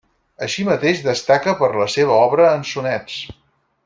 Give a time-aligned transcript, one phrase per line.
[0.45, 3.19] Així mateix destaca per la seva obra en sonets.